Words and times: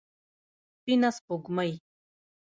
سپينه 0.75 1.09
سپوږمۍ 1.17 1.71